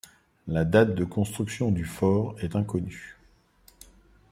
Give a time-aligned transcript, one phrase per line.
[0.47, 3.15] La date de la construction du fort est inconnue.